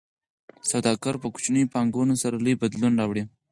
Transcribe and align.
سوداګر 0.69 1.15
په 1.21 1.27
کوچنیو 1.33 1.71
پانګونو 1.73 2.15
سره 2.23 2.35
لوی 2.43 2.55
بدلون 2.61 2.93
راوړي. 2.99 3.23